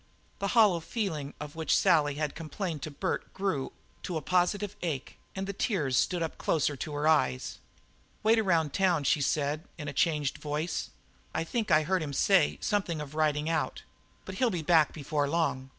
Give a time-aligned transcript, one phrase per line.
[0.39, 5.15] The hollow feeling of which Sally had complained to Bert grew to a positive ache,
[5.35, 7.59] and the tears stood up closer to her eyes.
[8.23, 10.89] "Wait around town," she said in a changed voice.
[11.35, 13.83] "I think I heard him say something of riding out,
[14.25, 15.69] but he'll be back before long.